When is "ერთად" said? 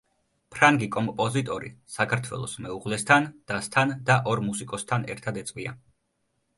5.17-5.43